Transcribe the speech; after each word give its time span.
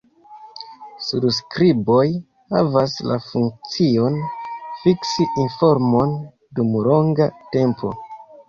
Surskriboj 1.07 2.05
havas 2.55 2.95
la 3.09 3.17
funkcion, 3.27 4.19
fiksi 4.81 5.29
informon 5.45 6.19
dum 6.61 6.77
longa 6.89 7.29
tempo. 7.59 7.95